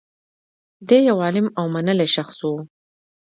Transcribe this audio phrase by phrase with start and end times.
[0.87, 2.51] دی یو عالم او منلی شخص و